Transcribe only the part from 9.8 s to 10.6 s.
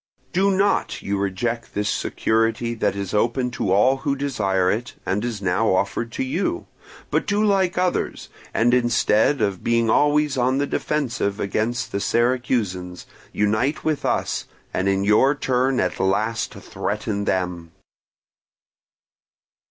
always on